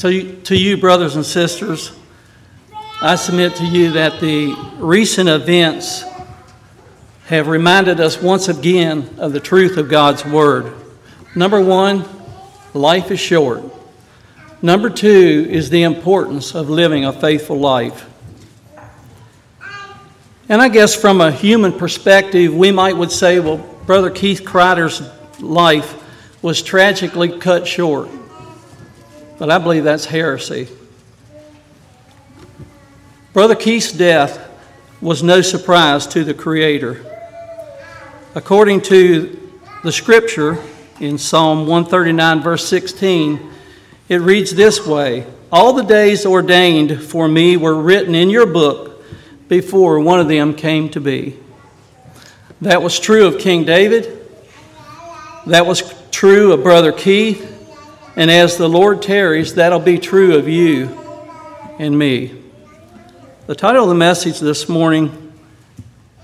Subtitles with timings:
[0.00, 1.92] So, to you, brothers and sisters,
[3.02, 6.04] I submit to you that the recent events
[7.26, 10.72] have reminded us once again of the truth of God's Word.
[11.36, 12.08] Number one,
[12.72, 13.62] life is short.
[14.62, 18.08] Number two is the importance of living a faithful life.
[20.48, 25.02] And I guess from a human perspective, we might would say, well, Brother Keith Kreider's
[25.42, 26.02] life
[26.42, 28.08] was tragically cut short.
[29.40, 30.68] But I believe that's heresy.
[33.32, 34.38] Brother Keith's death
[35.00, 37.06] was no surprise to the Creator.
[38.34, 39.50] According to
[39.82, 40.58] the scripture
[41.00, 43.50] in Psalm 139, verse 16,
[44.10, 49.02] it reads this way All the days ordained for me were written in your book
[49.48, 51.38] before one of them came to be.
[52.60, 54.18] That was true of King David.
[55.46, 57.56] That was true of Brother Keith.
[58.16, 60.88] And as the Lord tarries, that'll be true of you
[61.78, 62.34] and me.
[63.46, 65.32] The title of the message this morning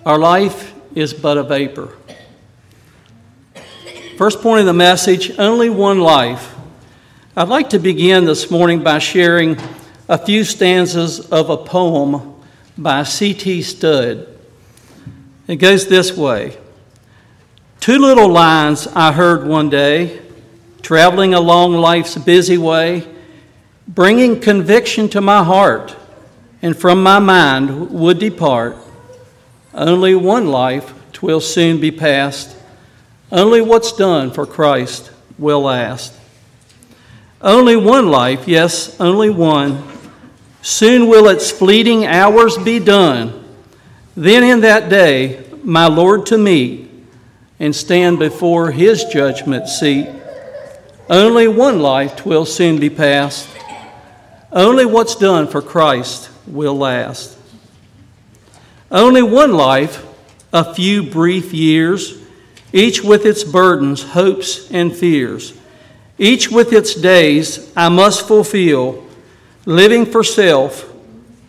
[0.05, 1.97] Our Life is But a Vapor.
[4.19, 6.55] First point of the message Only one life.
[7.37, 9.57] I'd like to begin this morning by sharing
[10.09, 12.34] a few stanzas of a poem
[12.77, 13.62] by C.T.
[13.62, 14.27] Studd.
[15.47, 16.57] It goes this way
[17.79, 20.20] Two little lines I heard one day,
[20.87, 23.05] traveling along life's busy way,
[23.89, 25.97] bringing conviction to my heart
[26.62, 28.77] and from my mind would depart.
[29.75, 32.57] Only one life twill soon be past.
[33.33, 36.14] Only what's done for Christ will last.
[37.42, 39.83] Only one life, yes, only one.
[40.62, 43.45] Soon will its fleeting hours be done.
[44.14, 46.89] Then in that day, my Lord to meet
[47.59, 50.11] and stand before his judgment seat.
[51.09, 53.49] Only one life will soon be past.
[54.51, 57.39] Only what's done for Christ will last.
[58.91, 60.05] Only one life,
[60.53, 62.23] a few brief years,
[62.73, 65.53] each with its burdens, hopes, and fears,
[66.19, 69.05] each with its days I must fulfill,
[69.64, 70.92] living for self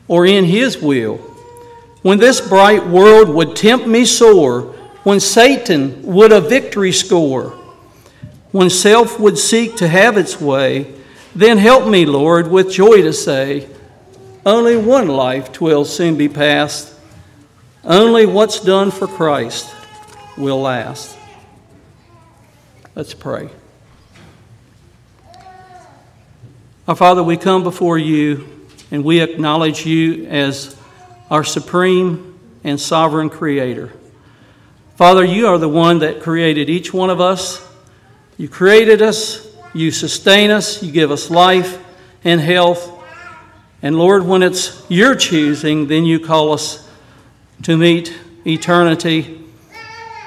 [0.07, 1.17] or in His will.
[2.03, 7.57] When this bright world would tempt me sore, when Satan would a victory score,
[8.57, 10.91] when self would seek to have its way,
[11.35, 13.69] then help me, Lord, with joy to say,
[14.47, 16.91] only one life twill soon be past.
[17.83, 19.71] Only what's done for Christ
[20.35, 21.15] will last.
[22.95, 23.49] Let's pray.
[26.87, 30.75] Our Father, we come before you and we acknowledge you as
[31.29, 33.93] our supreme and sovereign creator.
[34.95, 37.66] Father, you are the one that created each one of us.
[38.37, 41.83] You created us, you sustain us, you give us life
[42.23, 42.93] and health.
[43.81, 46.87] And Lord, when it's your choosing, then you call us
[47.63, 48.15] to meet
[48.45, 49.43] eternity.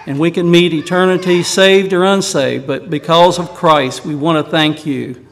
[0.06, 4.50] And we can meet eternity saved or unsaved, but because of Christ, we want to
[4.50, 5.27] thank you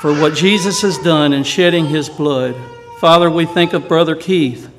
[0.00, 2.56] for what Jesus has done in shedding his blood.
[2.98, 4.70] Father, we think of Brother Keith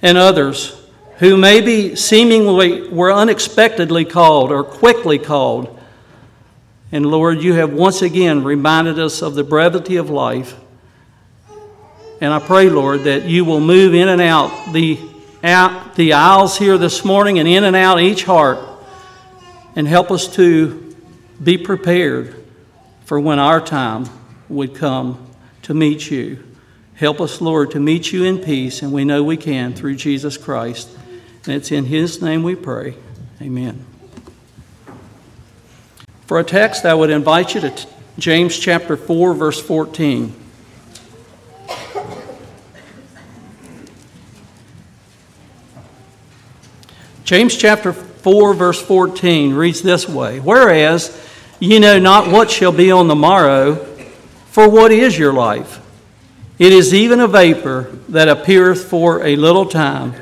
[0.00, 0.80] and others
[1.18, 5.76] who maybe seemingly were unexpectedly called or quickly called.
[6.92, 10.56] And Lord, you have once again reminded us of the brevity of life
[12.20, 15.00] and I pray, Lord, that you will move in and out the,
[15.42, 18.58] out the aisles here this morning and in and out each heart
[19.74, 20.94] and help us to
[21.42, 22.34] be prepared
[23.06, 24.04] for when our time
[24.50, 25.30] would come
[25.62, 26.44] to meet you.
[26.94, 30.36] Help us, Lord, to meet you in peace, and we know we can through Jesus
[30.36, 30.90] Christ.
[31.46, 32.96] And it's in His name we pray.
[33.40, 33.86] Amen.
[36.30, 37.86] For a text, I would invite you to
[38.16, 40.32] James chapter 4, verse 14.
[47.24, 51.20] James chapter 4, verse 14 reads this way Whereas
[51.58, 53.74] ye know not what shall be on the morrow,
[54.52, 55.80] for what is your life?
[56.60, 60.14] It is even a vapor that appeareth for a little time,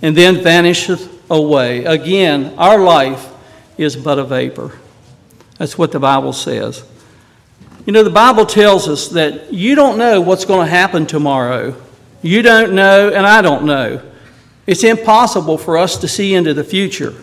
[0.00, 1.84] and then vanisheth away.
[1.84, 3.28] Again, our life
[3.76, 4.72] is but a vapor.
[5.60, 6.82] That's what the Bible says.
[7.84, 11.76] You know, the Bible tells us that you don't know what's going to happen tomorrow.
[12.22, 14.00] You don't know, and I don't know.
[14.66, 17.14] It's impossible for us to see into the future.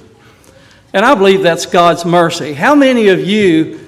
[0.93, 2.53] And I believe that's God's mercy.
[2.53, 3.79] How many of you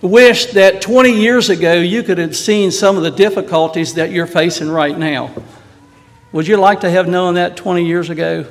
[0.00, 4.28] wish that 20 years ago you could have seen some of the difficulties that you're
[4.28, 5.34] facing right now?
[6.30, 8.46] Would you like to have known that 20 years ago?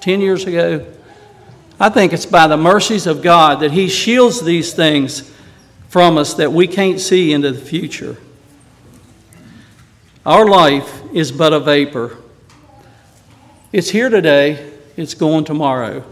[0.00, 0.93] 10 years ago?
[1.78, 5.30] I think it's by the mercies of God that He shields these things
[5.88, 8.16] from us that we can't see into the future.
[10.24, 12.16] Our life is but a vapor.
[13.72, 16.04] It's here today, it's going tomorrow.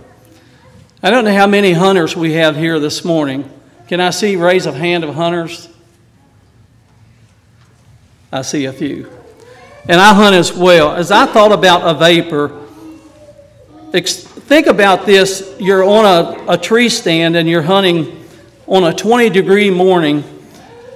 [1.03, 3.51] I don't know how many hunters we have here this morning.
[3.89, 5.69] Can I see raise of hand of hunters?
[8.31, 9.11] I see a few.
[9.89, 10.93] And I hunt as well.
[10.93, 12.57] As I thought about a vapor,
[14.47, 15.57] think about this.
[15.59, 18.27] You're on a, a tree stand and you're hunting
[18.67, 20.25] on a 20 degree morning,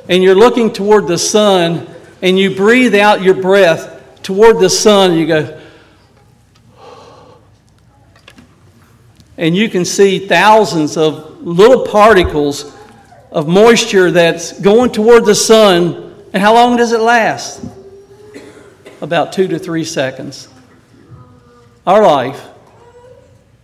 [0.08, 1.86] and you're looking toward the sun,
[2.22, 5.60] and you breathe out your breath toward the sun, and you go,
[9.36, 12.74] and you can see thousands of little particles
[13.30, 16.14] of moisture that's going toward the sun.
[16.32, 17.62] And how long does it last?
[19.00, 20.48] About two to three seconds.
[21.86, 22.48] Our life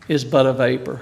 [0.08, 1.00] is but a vapor.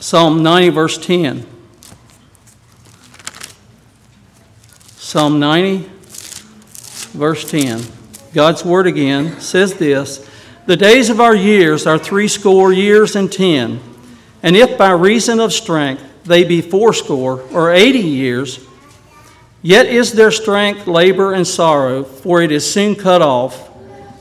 [0.00, 1.46] Psalm 90, verse 10.
[4.96, 5.88] Psalm 90,
[7.12, 7.82] verse 10.
[8.32, 10.28] God's word again says this
[10.66, 13.80] The days of our years are threescore years and ten,
[14.42, 18.64] and if by reason of strength they be fourscore or eighty years,
[19.62, 23.68] yet is their strength labor and sorrow, for it is soon cut off,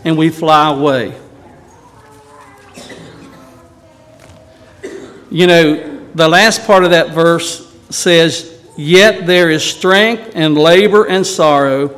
[0.03, 1.15] and we fly away.
[5.31, 11.05] You know, the last part of that verse says, Yet there is strength and labor
[11.05, 11.89] and sorrow,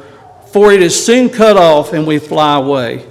[0.52, 3.06] for it is soon cut off and we fly away.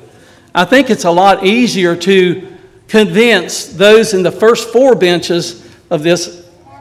[0.54, 2.48] I think it's a lot easier to
[2.88, 6.39] convince those in the first four benches of this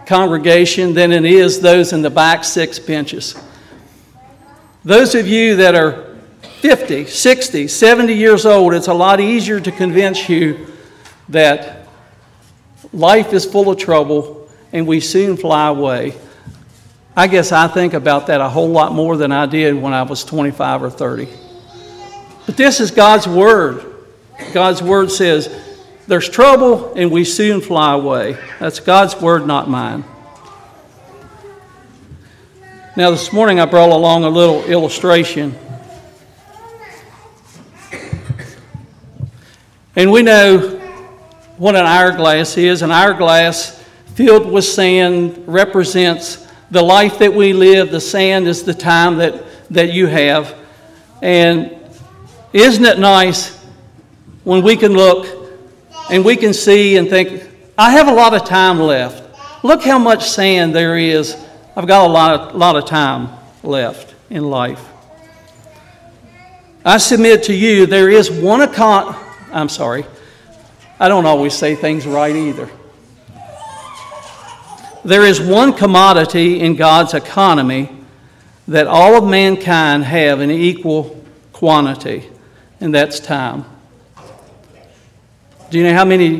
[0.09, 3.41] congregation than it is those in the back six benches.
[4.83, 6.17] Those of you that are
[6.59, 10.67] 50, 60, 70 years old, it's a lot easier to convince you
[11.29, 11.79] that
[12.91, 16.15] Life is full of trouble, and we soon fly away.
[17.15, 20.03] I guess I think about that a whole lot more than I did when I
[20.03, 21.27] was 25 or 30.
[22.45, 23.85] But this is God's Word.
[24.53, 25.49] God's Word says,
[26.09, 28.35] There's trouble, and we soon fly away.
[28.59, 30.03] That's God's Word, not mine.
[32.97, 35.55] Now, this morning I brought along a little illustration.
[39.95, 40.79] And we know
[41.57, 42.81] what an hourglass is.
[42.81, 43.79] An hourglass
[44.15, 47.91] filled with sand represents the life that we live.
[47.91, 50.57] The sand is the time that, that you have.
[51.21, 51.77] And
[52.51, 53.55] isn't it nice
[54.43, 55.38] when we can look
[56.09, 57.43] and we can see and think,
[57.77, 59.23] I have a lot of time left.
[59.63, 61.35] Look how much sand there is.
[61.75, 63.29] I've got a lot of, lot of time
[63.63, 64.85] left in life.
[66.83, 69.15] I submit to you, there is one account,
[69.51, 70.05] I'm sorry,
[70.99, 72.69] I don't always say things right either.
[75.05, 77.89] There is one commodity in God's economy
[78.67, 81.23] that all of mankind have in equal
[81.53, 82.29] quantity,
[82.79, 83.65] and that's time.
[85.69, 86.39] Do you know how many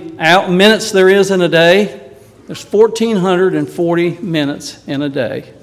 [0.50, 2.12] minutes there is in a day?
[2.48, 5.54] There's 1,440 minutes in a day.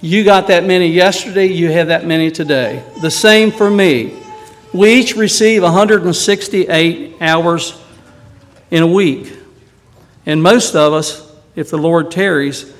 [0.00, 2.82] You got that many yesterday, you have that many today.
[3.00, 4.20] The same for me.
[4.72, 7.80] We each receive 168 hours
[8.70, 9.32] in a week.
[10.26, 12.72] And most of us, if the Lord tarries,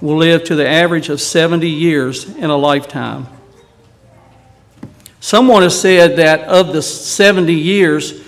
[0.00, 3.26] will live to the average of 70 years in a lifetime.
[5.20, 8.22] Someone has said that of the 70 years,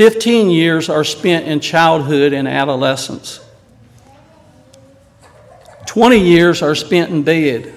[0.00, 3.38] 15 years are spent in childhood and adolescence.
[5.84, 7.70] 20 years are spent in bed.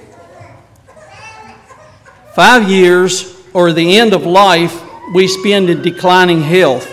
[2.33, 4.81] Five years, or the end of life,
[5.13, 6.89] we spend in declining health.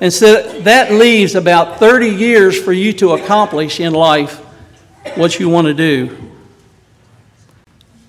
[0.00, 4.36] And so that leaves about 30 years for you to accomplish in life
[5.16, 6.16] what you want to do.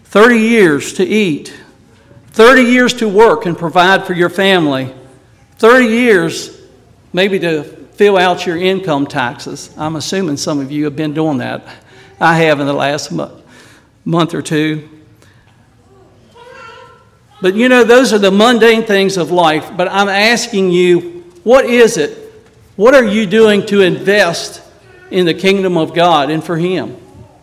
[0.04, 1.52] 30 years to eat,
[2.28, 4.94] 30 years to work and provide for your family,
[5.58, 6.62] 30 years
[7.14, 9.74] maybe to fill out your income taxes.
[9.78, 11.64] I'm assuming some of you have been doing that.
[12.20, 13.12] I have in the last
[14.06, 14.90] month or two.
[17.42, 19.72] But you know, those are the mundane things of life.
[19.76, 22.18] But I'm asking you, what is it?
[22.76, 24.62] What are you doing to invest
[25.12, 26.92] in the kingdom of God and for Him?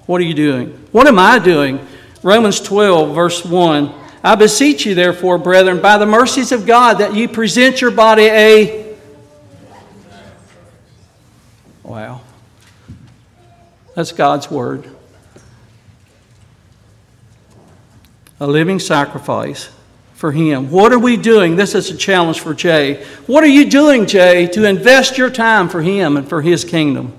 [0.07, 0.71] What are you doing?
[0.90, 1.87] What am I doing?
[2.23, 3.95] Romans 12, verse 1.
[4.23, 8.25] I beseech you, therefore, brethren, by the mercies of God, that ye present your body
[8.25, 8.97] a.
[11.83, 12.21] Wow.
[13.95, 14.89] That's God's word.
[18.39, 19.71] A living sacrifice
[20.21, 20.71] for Him?
[20.71, 21.57] What are we doing?
[21.57, 23.03] This is a challenge for Jay.
[23.27, 27.15] What are you doing, Jay, to invest your time for Him and for His kingdom?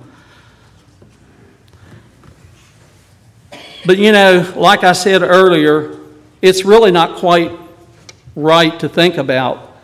[3.88, 5.98] But you know, like I said earlier,
[6.42, 7.52] it's really not quite
[8.36, 9.76] right to think about.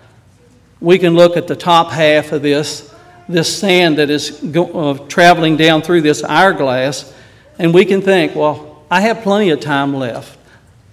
[0.80, 2.94] We can look at the top half of this,
[3.28, 7.14] this sand that is go, uh, traveling down through this hourglass,
[7.60, 10.38] and we can think, well, I have plenty of time left.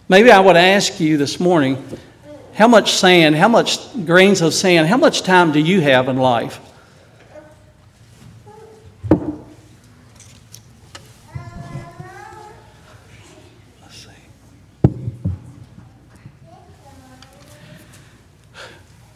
[0.09, 1.83] Maybe I would ask you this morning
[2.55, 6.17] how much sand, how much grains of sand, how much time do you have in
[6.17, 6.61] life?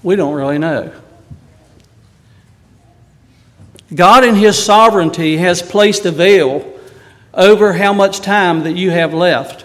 [0.02, 0.92] We don't really know.
[3.94, 6.74] God, in His sovereignty, has placed a veil
[7.32, 9.64] over how much time that you have left.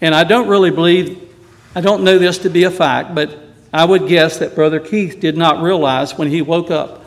[0.00, 1.32] And I don't really believe,
[1.74, 3.38] I don't know this to be a fact, but
[3.72, 7.04] I would guess that Brother Keith did not realize when he woke up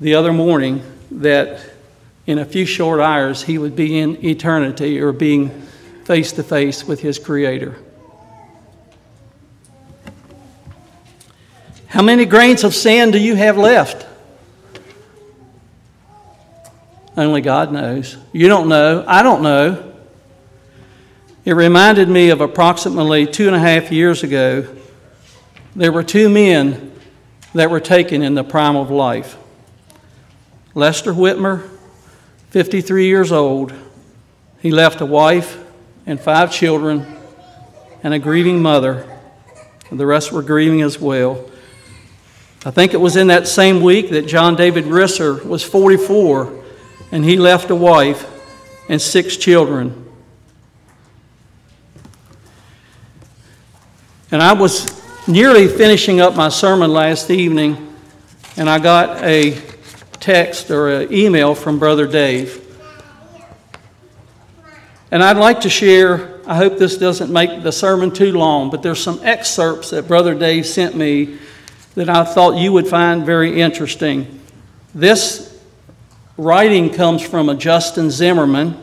[0.00, 1.60] the other morning that
[2.26, 5.50] in a few short hours he would be in eternity or being
[6.04, 7.76] face to face with his Creator.
[11.88, 14.06] How many grains of sand do you have left?
[17.16, 18.16] Only God knows.
[18.32, 19.04] You don't know.
[19.06, 19.94] I don't know.
[21.44, 24.66] It reminded me of approximately two and a half years ago.
[25.74, 26.92] There were two men
[27.54, 29.38] that were taken in the prime of life.
[30.74, 31.68] Lester Whitmer,
[32.50, 33.72] 53 years old,
[34.60, 35.62] he left a wife
[36.04, 37.06] and five children
[38.02, 39.08] and a grieving mother.
[39.90, 41.48] The rest were grieving as well.
[42.66, 46.64] I think it was in that same week that John David Risser was 44
[47.12, 48.28] and he left a wife
[48.88, 50.04] and six children.
[54.32, 57.94] And I was nearly finishing up my sermon last evening,
[58.56, 59.62] and I got a
[60.14, 62.66] text or an email from Brother Dave.
[65.12, 68.82] And I'd like to share, I hope this doesn't make the sermon too long, but
[68.82, 71.38] there's some excerpts that Brother Dave sent me
[71.96, 74.40] that I thought you would find very interesting.
[74.94, 75.58] This
[76.36, 78.76] writing comes from a Justin Zimmerman.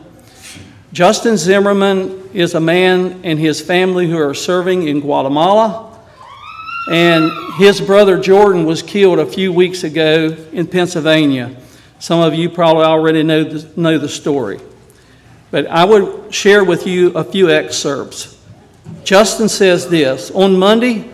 [0.92, 5.96] Justin Zimmerman is a man and his family who are serving in Guatemala.
[6.90, 11.56] And his brother Jordan was killed a few weeks ago in Pennsylvania.
[12.00, 14.60] Some of you probably already know the, know the story.
[15.52, 18.36] But I would share with you a few excerpts.
[19.04, 21.13] Justin says this On Monday,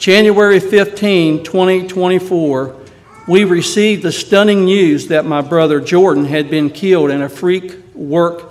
[0.00, 2.74] January 15, 2024,
[3.28, 7.76] we received the stunning news that my brother Jordan had been killed in a freak
[7.94, 8.50] work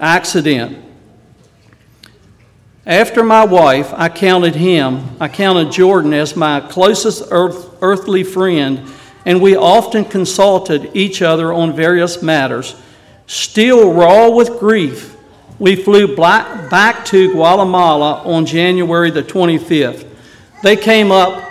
[0.00, 0.76] accident.
[2.84, 8.82] After my wife, I counted him, I counted Jordan as my closest earth, earthly friend,
[9.24, 12.74] and we often consulted each other on various matters.
[13.28, 15.16] Still raw with grief,
[15.60, 20.06] we flew back to Guatemala on January the 25th.
[20.62, 21.44] They came up,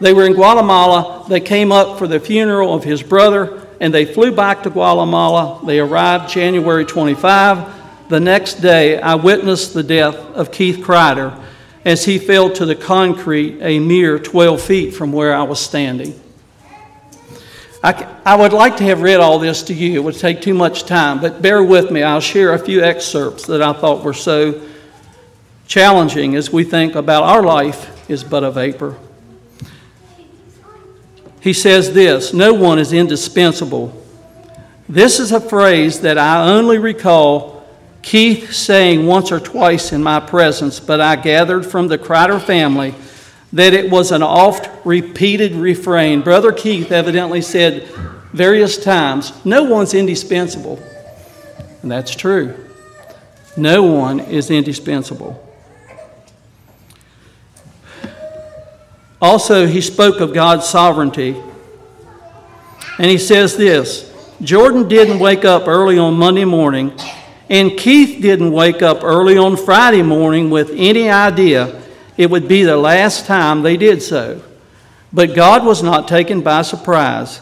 [0.00, 4.06] they were in Guatemala, they came up for the funeral of his brother, and they
[4.06, 5.60] flew back to Guatemala.
[5.66, 8.08] They arrived January 25.
[8.08, 11.38] The next day, I witnessed the death of Keith Kreider
[11.84, 16.18] as he fell to the concrete a mere 12 feet from where I was standing.
[17.82, 19.96] I, I would like to have read all this to you.
[19.96, 22.02] It would take too much time, but bear with me.
[22.02, 24.62] I'll share a few excerpts that I thought were so
[25.66, 28.96] challenging as we think about our life is but a vapor.
[31.40, 34.00] He says this No one is indispensable.
[34.88, 37.66] This is a phrase that I only recall
[38.02, 42.94] Keith saying once or twice in my presence, but I gathered from the Kreider family
[43.52, 46.20] that it was an oft repeated refrain.
[46.22, 47.84] Brother Keith evidently said
[48.32, 50.82] various times, No one's indispensable.
[51.82, 52.54] And that's true.
[53.56, 55.43] No one is indispensable.
[59.24, 61.34] Also, he spoke of God's sovereignty.
[62.98, 64.12] And he says this
[64.42, 66.92] Jordan didn't wake up early on Monday morning,
[67.48, 71.80] and Keith didn't wake up early on Friday morning with any idea
[72.18, 74.42] it would be the last time they did so.
[75.10, 77.40] But God was not taken by surprise.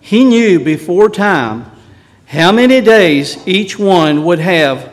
[0.00, 1.70] He knew before time
[2.24, 4.90] how many days each one would have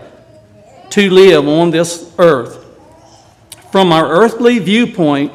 [0.89, 2.65] to live on this earth.
[3.71, 5.31] From our earthly viewpoint,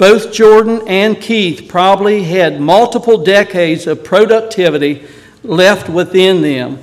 [0.00, 5.06] both Jordan and Keith probably had multiple decades of productivity
[5.42, 6.78] left within them.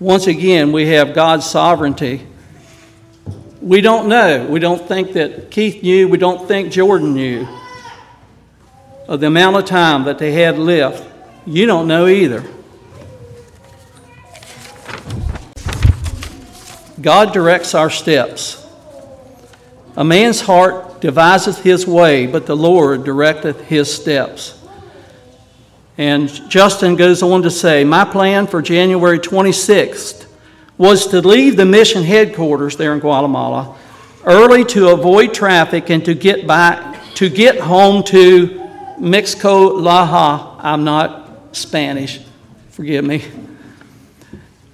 [0.00, 2.26] Once again, we have God's sovereignty.
[3.60, 4.44] we don't know.
[4.48, 6.08] We don't think that Keith knew.
[6.08, 7.46] We don't think Jordan knew
[9.06, 11.08] of the amount of time that they had left.
[11.46, 12.44] You don't know either.
[17.00, 18.66] God directs our steps.
[19.96, 24.56] A man's heart deviseth his way, but the Lord directeth his steps.
[25.98, 30.26] And Justin goes on to say, My plan for January 26th
[30.78, 33.76] was to leave the mission headquarters there in Guatemala
[34.24, 38.48] early to avoid traffic and to get back to get home to
[38.98, 40.56] Mixco-Laja.
[40.60, 42.20] I'm not Spanish,
[42.70, 43.24] forgive me.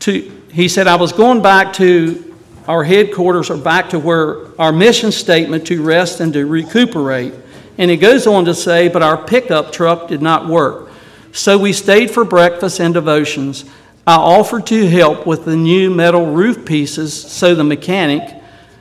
[0.01, 0.21] To,
[0.53, 2.28] he said, I was going back to
[2.69, 7.33] our headquarters are back to where our mission statement to rest and to recuperate.
[7.79, 10.91] And it goes on to say, but our pickup truck did not work.
[11.33, 13.65] So we stayed for breakfast and devotions.
[14.07, 18.35] I offered to help with the new metal roof pieces so the mechanic,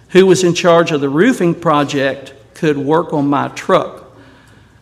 [0.10, 4.04] who was in charge of the roofing project, could work on my truck.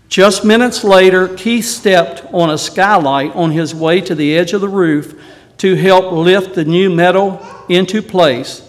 [0.09, 4.61] Just minutes later, Keith stepped on a skylight on his way to the edge of
[4.61, 5.21] the roof
[5.57, 8.64] to help lift the new metal into place.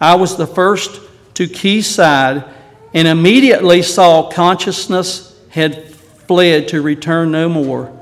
[0.00, 1.00] I was the first
[1.34, 2.44] to Keith's side
[2.94, 5.94] and immediately saw consciousness had
[6.26, 7.94] fled to return no more.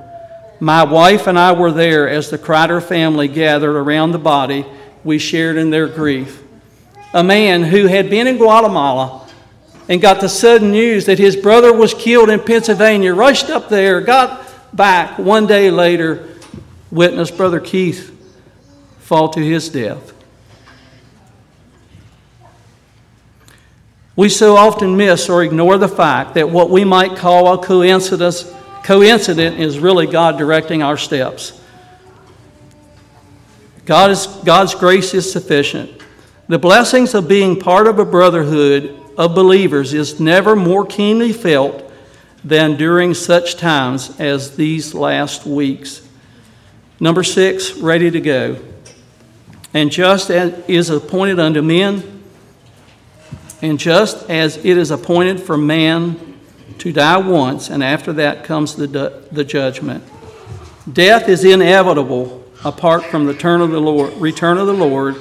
[0.61, 4.65] My wife and I were there as the Kreider family gathered around the body.
[5.05, 6.43] We shared in their grief.
[7.13, 9.29] A man who had been in Guatemala
[9.89, 14.01] and got the sudden news that his brother was killed in Pennsylvania rushed up there,
[14.01, 16.29] got back one day later,
[16.91, 18.13] witnessed Brother Keith
[18.99, 20.13] fall to his death.
[24.17, 28.51] We so often miss or ignore the fact that what we might call a coincidence
[28.83, 31.61] coincident is really God directing our steps.
[33.85, 35.91] God is, God's grace is sufficient.
[36.49, 41.83] The blessings of being part of a brotherhood of believers is never more keenly felt
[42.45, 46.07] than during such times as these last weeks.
[47.01, 48.57] Number six, ready to go.
[49.75, 52.16] And just as is appointed unto men,
[53.63, 56.39] and just as it is appointed for man
[56.79, 58.87] to die once, and after that comes the,
[59.33, 60.05] the judgment.
[60.93, 65.17] Death is inevitable apart from the return of the Lord, return of the Lord.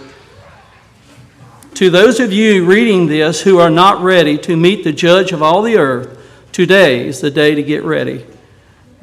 [1.75, 5.41] To those of you reading this who are not ready to meet the judge of
[5.41, 6.21] all the earth,
[6.51, 8.25] today is the day to get ready.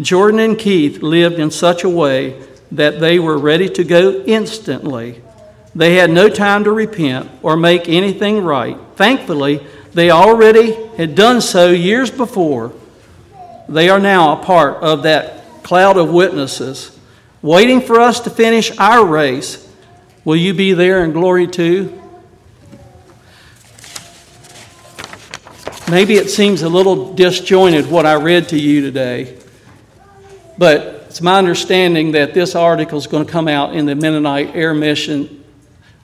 [0.01, 5.23] Jordan and Keith lived in such a way that they were ready to go instantly.
[5.75, 8.77] They had no time to repent or make anything right.
[8.97, 12.73] Thankfully, they already had done so years before.
[13.69, 16.99] They are now a part of that cloud of witnesses,
[17.41, 19.69] waiting for us to finish our race.
[20.25, 21.99] Will you be there in glory too?
[25.91, 29.39] Maybe it seems a little disjointed what I read to you today,
[30.57, 34.55] but it's my understanding that this article is going to come out in the Mennonite
[34.55, 35.42] Air Mission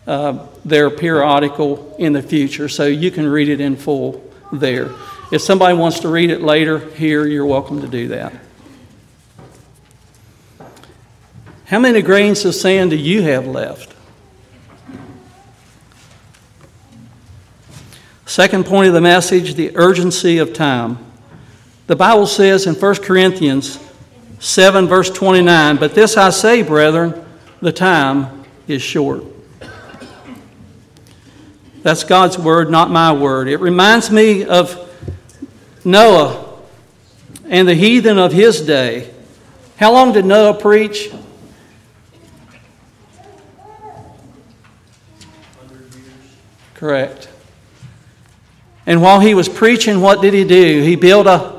[0.09, 4.91] uh, their periodical in the future, so you can read it in full there.
[5.31, 8.33] If somebody wants to read it later here, you're welcome to do that.
[11.67, 13.95] How many grains of sand do you have left?
[18.25, 20.97] Second point of the message the urgency of time.
[21.87, 23.79] The Bible says in 1 Corinthians
[24.39, 27.27] 7, verse 29, But this I say, brethren,
[27.61, 29.25] the time is short.
[31.83, 33.49] That's God's word, not my word.
[33.49, 34.85] It reminds me of
[35.85, 36.59] Noah
[37.49, 39.13] and the heathen of his day.
[39.77, 41.11] How long did Noah preach?
[46.75, 47.29] Correct.
[48.87, 50.83] And while he was preaching, what did he do?
[50.83, 51.59] He built a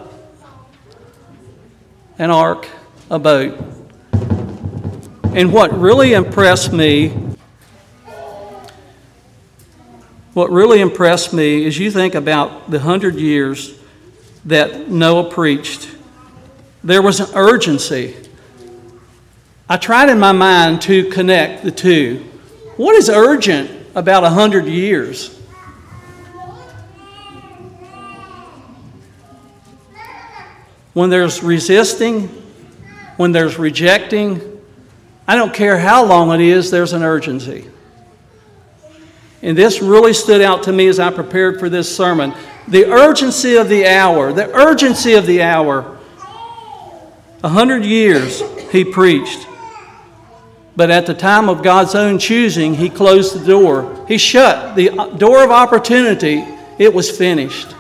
[2.18, 2.68] an ark,
[3.10, 3.58] a boat.
[5.34, 7.29] And what really impressed me
[10.40, 13.78] what really impressed me is you think about the hundred years
[14.46, 15.94] that Noah preached.
[16.82, 18.16] There was an urgency.
[19.68, 22.24] I tried in my mind to connect the two.
[22.78, 25.38] What is urgent about a hundred years?
[30.94, 32.30] When there's resisting,
[33.18, 34.62] when there's rejecting,
[35.28, 37.70] I don't care how long it is, there's an urgency.
[39.42, 42.34] And this really stood out to me as I prepared for this sermon.
[42.68, 45.98] The urgency of the hour, the urgency of the hour.
[47.44, 49.48] A hundred years he preached.
[50.80, 54.06] But at the time of God's own choosing, He closed the door.
[54.08, 56.46] He shut the door of opportunity.
[56.78, 57.76] It was finished.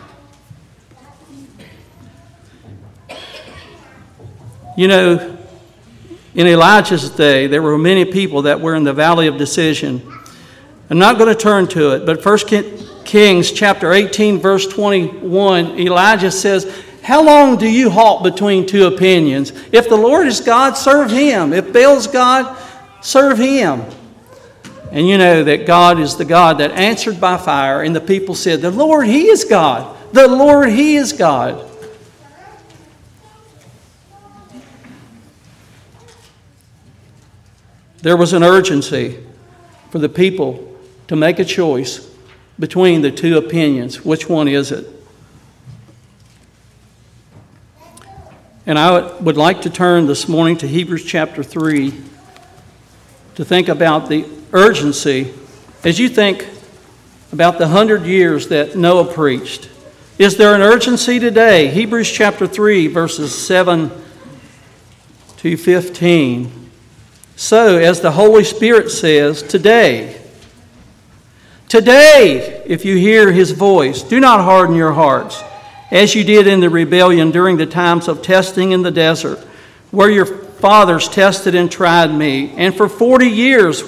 [4.75, 5.37] You know,
[6.35, 10.18] in Elijah's day, there were many people that were in the valley of decision.
[10.89, 16.31] I'm not going to turn to it, but 1 Kings chapter 18, verse 21, Elijah
[16.31, 19.51] says, How long do you halt between two opinions?
[19.71, 21.53] If the Lord is God, serve him.
[21.53, 22.57] If Baal's God,
[23.01, 23.83] serve him.
[24.91, 28.33] And you know that God is the God that answered by fire, and the people
[28.33, 29.95] said, The Lord, He is God.
[30.13, 31.69] The Lord, He is God.
[38.01, 39.23] There was an urgency
[39.91, 40.68] for the people
[41.09, 42.07] to make a choice
[42.59, 44.05] between the two opinions.
[44.05, 44.87] Which one is it?
[48.67, 51.91] And I would like to turn this morning to Hebrews chapter 3
[53.33, 55.33] to think about the urgency
[55.83, 56.47] as you think
[57.31, 59.67] about the hundred years that Noah preached.
[60.19, 61.69] Is there an urgency today?
[61.69, 63.89] Hebrews chapter 3, verses 7
[65.37, 66.69] to 15.
[67.35, 70.18] So, as the Holy Spirit says, today,
[71.69, 75.41] today, if you hear his voice, do not harden your hearts,
[75.91, 79.39] as you did in the rebellion during the times of testing in the desert,
[79.91, 83.83] where your fathers tested and tried me, and for 40 years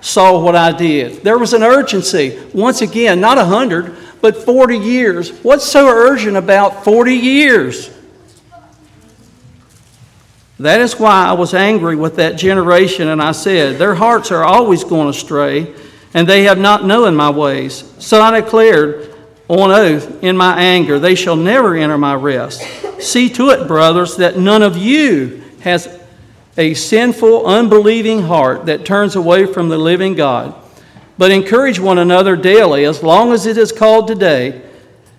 [0.00, 1.22] saw what I did.
[1.22, 2.38] There was an urgency.
[2.54, 5.30] Once again, not a 100, but 40 years.
[5.42, 7.90] What's so urgent about 40 years?
[10.58, 14.44] That is why I was angry with that generation, and I said, Their hearts are
[14.44, 15.74] always going astray,
[16.14, 17.92] and they have not known my ways.
[17.98, 19.12] So I declared
[19.48, 22.62] on oath in my anger, They shall never enter my rest.
[23.00, 26.00] See to it, brothers, that none of you has
[26.56, 30.54] a sinful, unbelieving heart that turns away from the living God.
[31.18, 34.62] But encourage one another daily, as long as it is called today,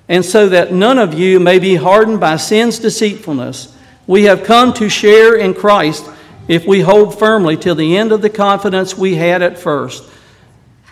[0.08, 3.76] and so that none of you may be hardened by sin's deceitfulness.
[4.08, 6.10] We have come to share in Christ
[6.48, 10.04] if we hold firmly till the end of the confidence we had at first.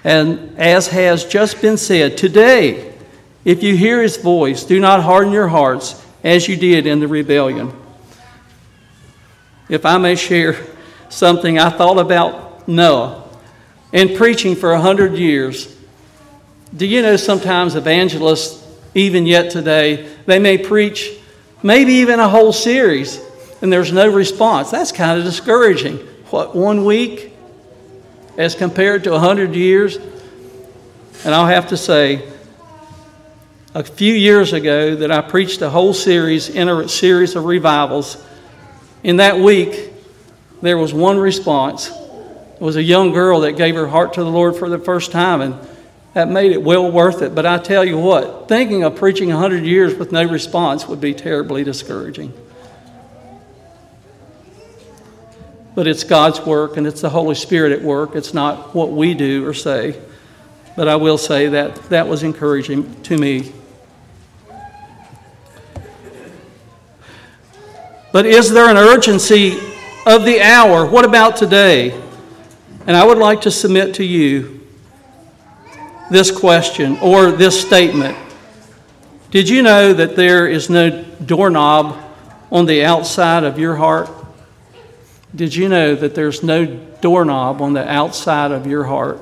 [0.04, 2.94] And as has just been said, today,
[3.46, 7.08] if you hear his voice, do not harden your hearts as you did in the
[7.08, 7.72] rebellion.
[9.70, 10.58] If I may share
[11.10, 13.24] something, I thought about Noah
[13.92, 15.74] and preaching for a hundred years.
[16.76, 21.12] Do you know sometimes evangelists, even yet today, they may preach
[21.62, 23.22] maybe even a whole series
[23.62, 24.72] and there's no response?
[24.72, 25.98] That's kind of discouraging.
[26.30, 27.33] What, one week
[28.38, 29.98] as compared to a hundred years?
[29.98, 32.30] And I'll have to say,
[33.74, 38.24] a few years ago, that I preached a whole series in a series of revivals
[39.04, 39.92] in that week,
[40.62, 41.90] there was one response.
[41.90, 45.12] It was a young girl that gave her heart to the Lord for the first
[45.12, 45.56] time, and
[46.14, 47.36] that made it well worth it.
[47.36, 51.14] But I tell you what, thinking of preaching 100 years with no response would be
[51.14, 52.34] terribly discouraging.
[55.76, 58.16] But it's God's work and it's the Holy Spirit at work.
[58.16, 60.00] It's not what we do or say.
[60.76, 63.52] But I will say that that was encouraging to me
[68.14, 69.58] But is there an urgency
[70.06, 70.86] of the hour?
[70.86, 72.00] What about today?
[72.86, 74.62] And I would like to submit to you
[76.12, 78.16] this question or this statement.
[79.32, 81.98] Did you know that there is no doorknob
[82.52, 84.12] on the outside of your heart?
[85.36, 89.20] Did you know that there's no doorknob on the outside of your heart?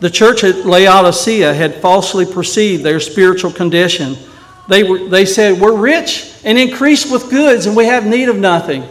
[0.00, 4.16] The church at Laodicea had falsely perceived their spiritual condition
[4.68, 8.36] they, were, they said, We're rich and increased with goods, and we have need of
[8.36, 8.84] nothing.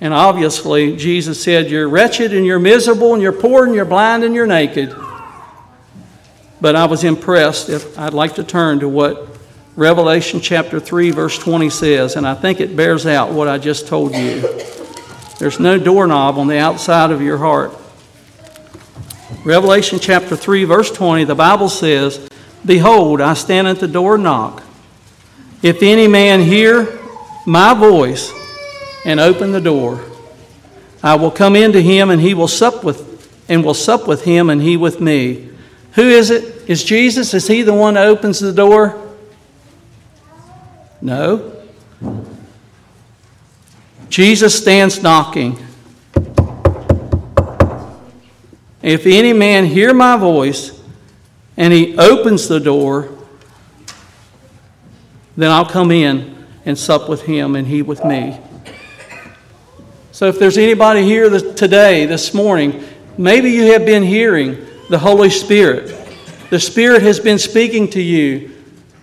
[0.00, 4.24] And obviously, Jesus said, You're wretched and you're miserable and you're poor and you're blind
[4.24, 4.94] and you're naked.
[6.60, 7.68] But I was impressed.
[7.68, 9.31] If I'd like to turn to what
[9.74, 13.88] Revelation chapter 3, verse 20 says, and I think it bears out what I just
[13.88, 14.42] told you.
[15.38, 17.72] There's no doorknob on the outside of your heart.
[19.46, 22.28] Revelation chapter 3, verse 20, the Bible says,
[22.66, 24.62] Behold, I stand at the door and knock.
[25.62, 26.98] If any man hear
[27.46, 28.30] my voice
[29.06, 30.04] and open the door,
[31.02, 33.10] I will come into him and he will sup with
[33.48, 35.48] and will sup with him and he with me.
[35.94, 36.68] Who is it?
[36.68, 37.32] Is Jesus?
[37.32, 39.11] Is he the one that opens the door?
[41.02, 41.52] No.
[44.08, 45.58] Jesus stands knocking.
[48.82, 50.80] If any man hear my voice
[51.56, 53.08] and he opens the door,
[55.36, 58.38] then I'll come in and sup with him and he with me.
[60.12, 62.84] So if there's anybody here today, this morning,
[63.18, 65.98] maybe you have been hearing the Holy Spirit.
[66.50, 68.52] The Spirit has been speaking to you.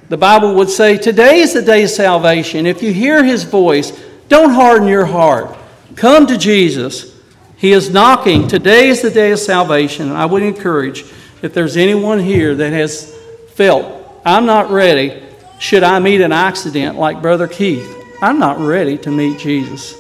[0.09, 2.65] The Bible would say, Today is the day of salvation.
[2.65, 3.91] If you hear His voice,
[4.27, 5.55] don't harden your heart.
[5.95, 7.15] Come to Jesus.
[7.57, 8.47] He is knocking.
[8.47, 10.09] Today is the day of salvation.
[10.09, 11.01] And I would encourage,
[11.41, 13.15] if there's anyone here that has
[13.53, 15.21] felt, I'm not ready,
[15.59, 19.95] should I meet an accident like Brother Keith, I'm not ready to meet Jesus.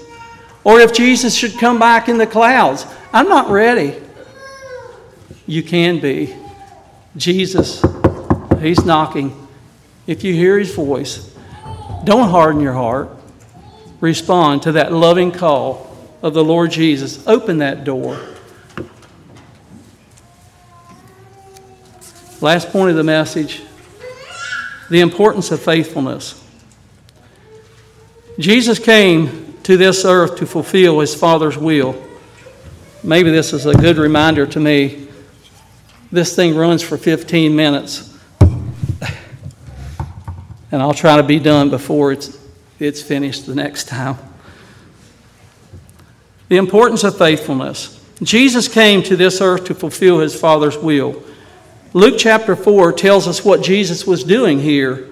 [0.63, 3.95] Or if Jesus should come back in the clouds, I'm not ready.
[5.45, 6.35] You can be.
[7.17, 7.83] Jesus,
[8.59, 9.47] He's knocking.
[10.09, 11.31] If you hear His voice,
[12.03, 13.11] don't harden your heart.
[14.01, 17.27] Respond to that loving call of the Lord Jesus.
[17.27, 18.19] Open that door.
[22.41, 23.61] Last point of the message
[24.89, 26.43] the importance of faithfulness.
[28.39, 32.03] Jesus came to this earth to fulfill his Father's will.
[33.03, 35.07] Maybe this is a good reminder to me.
[36.11, 38.18] This thing runs for 15 minutes.
[40.71, 42.37] And I'll try to be done before it's,
[42.79, 44.17] it's finished the next time.
[46.47, 47.95] The importance of faithfulness.
[48.21, 51.23] Jesus came to this earth to fulfill his Father's will.
[51.93, 55.09] Luke chapter 4 tells us what Jesus was doing here.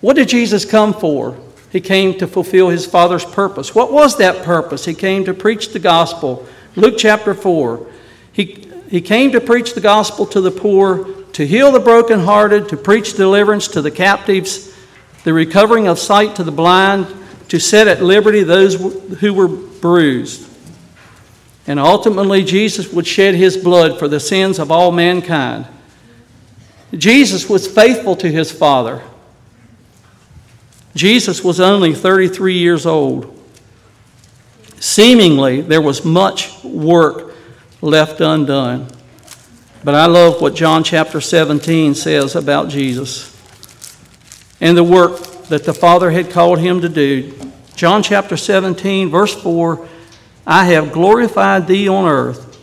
[0.00, 1.36] What did Jesus come for?
[1.70, 3.74] He came to fulfill his Father's purpose.
[3.74, 4.84] What was that purpose?
[4.84, 6.46] He came to preach the gospel.
[6.76, 7.86] Luke chapter 4.
[8.32, 12.76] He, he came to preach the gospel to the poor, to heal the brokenhearted, to
[12.76, 14.71] preach deliverance to the captives,
[15.24, 17.06] the recovering of sight to the blind,
[17.48, 18.74] to set at liberty those
[19.20, 20.48] who were bruised.
[21.66, 25.66] And ultimately, Jesus would shed his blood for the sins of all mankind.
[26.92, 29.02] Jesus was faithful to his Father.
[30.94, 33.38] Jesus was only 33 years old.
[34.80, 37.32] Seemingly, there was much work
[37.80, 38.88] left undone.
[39.84, 43.31] But I love what John chapter 17 says about Jesus
[44.62, 47.34] and the work that the Father had called him to do.
[47.74, 49.88] John chapter 17, verse 4
[50.46, 52.58] I have glorified thee on earth,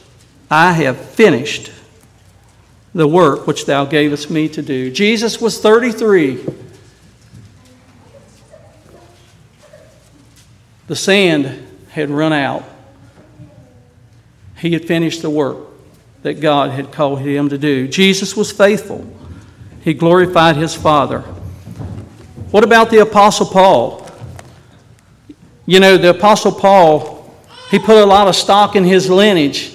[0.49, 1.71] I have finished
[2.95, 4.89] the work which thou gavest me to do.
[4.89, 6.43] Jesus was 33.
[10.87, 12.63] The sand had run out.
[14.57, 15.57] He had finished the work
[16.23, 17.87] that God had called him to do.
[17.87, 19.05] Jesus was faithful.
[19.81, 21.23] He glorified his Father.
[22.51, 24.05] What about the Apostle Paul?
[25.67, 27.31] You know, the Apostle Paul,
[27.69, 29.73] he put a lot of stock in his lineage.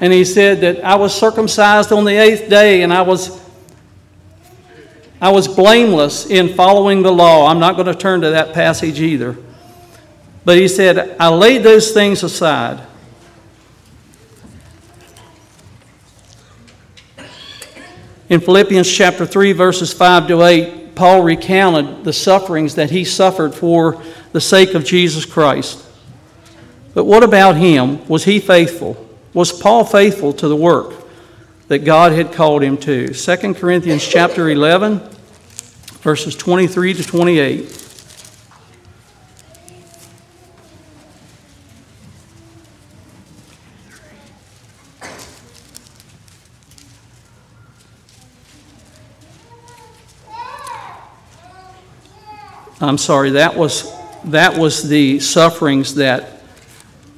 [0.00, 3.38] And he said that I was circumcised on the eighth day and I was,
[5.20, 7.48] I was blameless in following the law.
[7.50, 9.36] I'm not going to turn to that passage either.
[10.46, 12.86] But he said, I laid those things aside.
[18.28, 23.54] In Philippians chapter 3, verses 5 to 8, Paul recounted the sufferings that he suffered
[23.54, 25.84] for the sake of Jesus Christ.
[26.94, 28.06] But what about him?
[28.08, 29.06] Was he faithful?
[29.34, 30.94] Was Paul faithful to the work
[31.68, 33.12] that God had called him to?
[33.12, 35.00] 2 Corinthians chapter 11,
[36.00, 37.85] verses 23 to 28.
[52.80, 53.92] I'm sorry, that was,
[54.24, 56.36] that was the sufferings that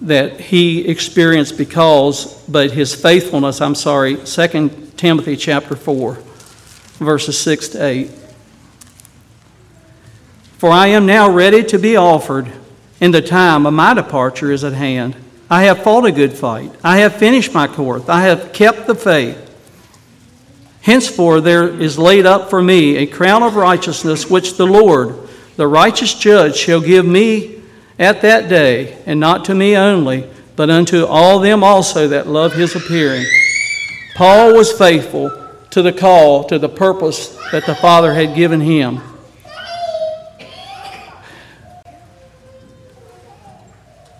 [0.00, 6.18] that he experienced because, but his faithfulness, I'm sorry, 2 Timothy chapter 4,
[6.98, 8.10] verses 6 to 8.
[10.58, 12.52] For I am now ready to be offered,
[13.00, 15.16] and the time of my departure is at hand.
[15.50, 16.72] I have fought a good fight.
[16.84, 18.08] I have finished my course.
[18.08, 19.44] I have kept the faith.
[20.82, 25.27] Henceforth there is laid up for me a crown of righteousness, which the Lord,
[25.58, 27.60] the righteous judge, shall give me
[27.98, 32.52] at that day, and not to me only, but unto all them also that love
[32.52, 33.26] his appearing.
[34.14, 35.30] Paul was faithful
[35.70, 39.00] to the call, to the purpose that the Father had given him.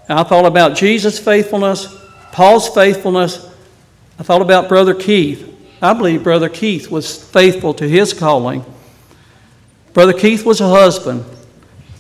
[0.09, 1.87] I thought about Jesus' faithfulness,
[2.33, 3.49] Paul's faithfulness.
[4.19, 5.55] I thought about Brother Keith.
[5.81, 8.65] I believe Brother Keith was faithful to his calling.
[9.99, 11.25] Brother Keith was a husband,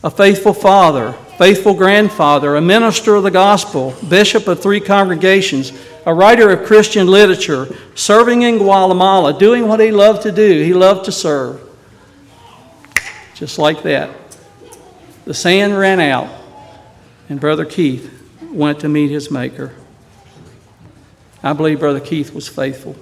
[0.04, 5.72] a faithful father, faithful grandfather, a minister of the gospel, bishop of three congregations,
[6.06, 10.62] a writer of Christian literature, serving in Guatemala, doing what he loved to do.
[10.62, 11.61] He loved to serve.
[13.34, 14.11] Just like that.
[15.24, 16.30] The sand ran out,
[17.28, 19.74] and Brother Keith went to meet his Maker.
[21.42, 22.94] I believe Brother Keith was faithful.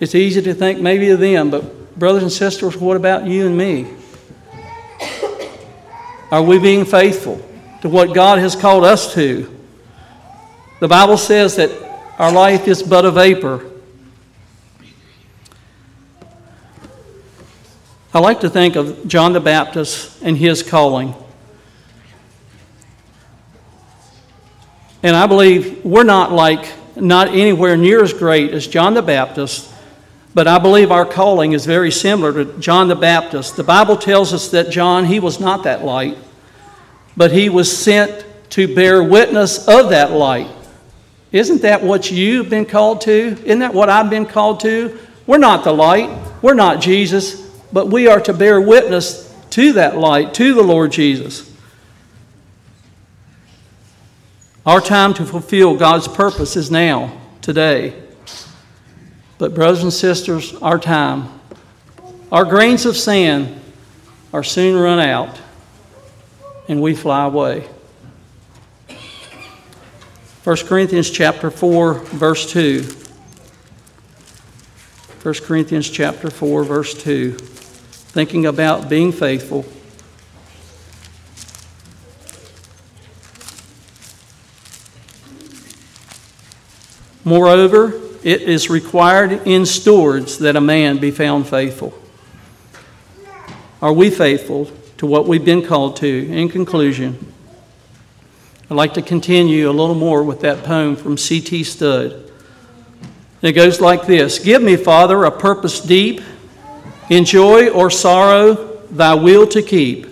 [0.00, 3.56] It's easy to think maybe of them, but brothers and sisters, what about you and
[3.56, 3.94] me?
[6.30, 7.44] Are we being faithful
[7.82, 9.58] to what God has called us to?
[10.80, 11.70] The Bible says that
[12.18, 13.66] our life is but a vapor.
[18.12, 21.14] I like to think of John the Baptist and his calling.
[25.02, 29.72] And I believe we're not like, not anywhere near as great as John the Baptist,
[30.32, 33.56] but I believe our calling is very similar to John the Baptist.
[33.56, 36.16] The Bible tells us that John, he was not that light,
[37.16, 40.48] but he was sent to bear witness of that light.
[41.32, 43.36] Isn't that what you've been called to?
[43.44, 44.98] Isn't that what I've been called to?
[45.26, 46.10] We're not the light,
[46.42, 47.40] we're not Jesus,
[47.72, 51.48] but we are to bear witness to that light, to the Lord Jesus.
[54.66, 57.94] Our time to fulfill God's purpose is now, today.
[59.40, 61.40] But, brothers and sisters, our time,
[62.30, 63.58] our grains of sand
[64.34, 65.40] are soon run out
[66.68, 67.66] and we fly away.
[70.44, 72.82] 1 Corinthians chapter 4 verse 2.
[75.22, 77.32] 1 Corinthians chapter 4 verse 2.
[77.32, 79.64] Thinking about being faithful.
[87.24, 91.94] Moreover, it is required in stewards that a man be found faithful.
[93.80, 96.06] Are we faithful to what we've been called to?
[96.06, 97.32] In conclusion,
[98.70, 101.64] I'd like to continue a little more with that poem from C.T.
[101.64, 102.30] Studd.
[103.40, 106.20] It goes like this Give me, Father, a purpose deep,
[107.08, 110.06] in joy or sorrow, thy will to keep,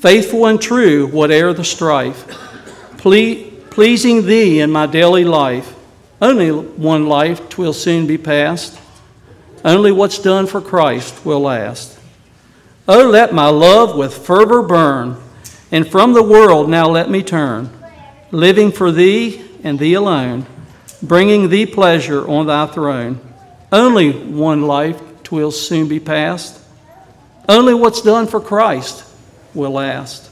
[0.00, 2.26] faithful and true, whate'er the strife,
[2.98, 5.76] ple- pleasing thee in my daily life
[6.20, 8.78] only one life, twill soon be past.
[9.64, 11.98] Only what's done for Christ will last.
[12.86, 15.16] Oh, let my love with fervor burn,
[15.70, 17.70] and from the world now let me turn,
[18.30, 20.46] living for thee and thee alone,
[21.02, 23.20] bringing thee pleasure on thy throne.
[23.72, 26.58] Only one life twill soon be past.
[27.48, 29.04] Only what's done for Christ
[29.54, 30.30] will last.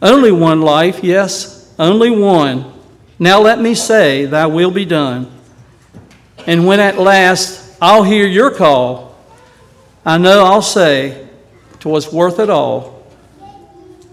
[0.00, 2.79] Only one life, yes, only one
[3.20, 5.30] now let me say, Thy will be done.
[6.46, 9.14] And when at last I'll hear your call,
[10.04, 11.28] I know I'll say,
[11.78, 13.06] "'Twas worth it all.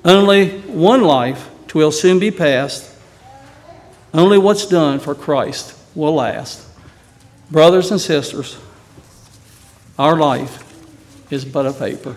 [0.04, 2.94] Only one life, twill soon be past.
[4.14, 6.68] Only what's done for Christ will last.
[7.50, 8.58] Brothers and sisters,
[9.98, 10.64] our life
[11.32, 12.16] is but a vapor.